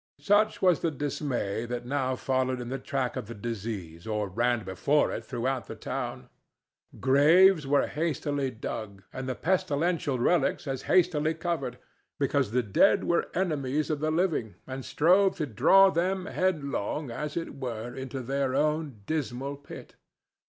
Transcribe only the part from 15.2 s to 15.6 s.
to